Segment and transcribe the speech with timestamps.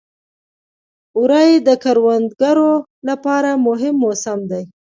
[1.21, 2.71] وری د کروندګرو
[3.07, 4.63] لپاره مهم موسم دی.